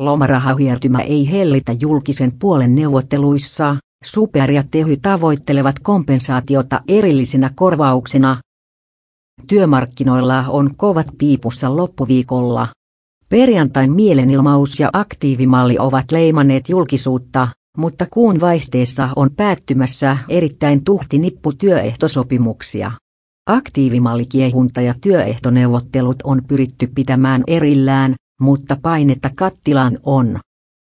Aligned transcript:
Lomarahahiertymä 0.00 1.00
ei 1.00 1.30
hellitä 1.30 1.72
julkisen 1.80 2.32
puolen 2.38 2.74
neuvotteluissa, 2.74 3.76
Super 4.04 4.50
ja 4.50 4.64
Tehy 4.70 4.96
tavoittelevat 4.96 5.78
kompensaatiota 5.78 6.80
erillisinä 6.88 7.50
korvauksina. 7.54 8.40
Työmarkkinoilla 9.46 10.44
on 10.48 10.70
kovat 10.76 11.06
piipussa 11.18 11.76
loppuviikolla. 11.76 12.68
Perjantain 13.28 13.92
mielenilmaus 13.92 14.80
ja 14.80 14.90
aktiivimalli 14.92 15.78
ovat 15.78 16.04
leimanneet 16.12 16.68
julkisuutta, 16.68 17.48
mutta 17.76 18.06
kuun 18.10 18.40
vaihteessa 18.40 19.08
on 19.16 19.30
päättymässä 19.36 20.16
erittäin 20.28 20.84
tuhti 20.84 21.18
nippu 21.18 21.52
työehtosopimuksia. 21.52 22.92
Aktiivimallikiehunta 23.50 24.80
ja 24.80 24.94
työehtoneuvottelut 25.00 26.16
on 26.24 26.42
pyritty 26.48 26.86
pitämään 26.94 27.44
erillään, 27.46 28.14
mutta 28.40 28.76
painetta 28.82 29.30
kattilaan 29.36 29.98
on. 30.02 30.40